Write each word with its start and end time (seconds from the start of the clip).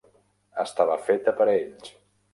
Estava 0.63 0.97
feta 1.09 1.37
per 1.43 1.47
a 1.49 1.53
ells. 1.61 1.95